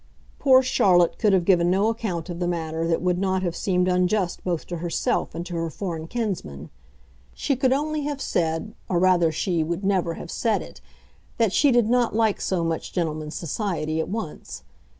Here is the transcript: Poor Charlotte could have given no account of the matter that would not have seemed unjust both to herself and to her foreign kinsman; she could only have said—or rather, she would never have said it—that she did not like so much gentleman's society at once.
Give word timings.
Poor 0.39 0.63
Charlotte 0.63 1.19
could 1.19 1.31
have 1.31 1.45
given 1.45 1.69
no 1.69 1.87
account 1.87 2.27
of 2.27 2.39
the 2.39 2.47
matter 2.47 2.87
that 2.87 3.03
would 3.03 3.19
not 3.19 3.43
have 3.43 3.55
seemed 3.55 3.87
unjust 3.87 4.43
both 4.43 4.65
to 4.65 4.77
herself 4.77 5.35
and 5.35 5.45
to 5.45 5.53
her 5.55 5.69
foreign 5.69 6.07
kinsman; 6.07 6.71
she 7.35 7.55
could 7.55 7.71
only 7.71 8.01
have 8.01 8.19
said—or 8.19 8.97
rather, 8.97 9.31
she 9.31 9.63
would 9.63 9.83
never 9.83 10.15
have 10.15 10.31
said 10.31 10.63
it—that 10.63 11.53
she 11.53 11.71
did 11.71 11.87
not 11.87 12.15
like 12.15 12.41
so 12.41 12.63
much 12.63 12.91
gentleman's 12.91 13.35
society 13.35 13.99
at 13.99 14.09
once. 14.09 14.63